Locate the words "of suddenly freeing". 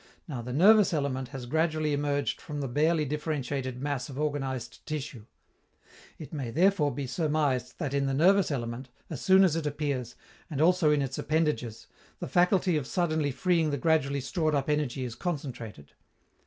12.77-13.69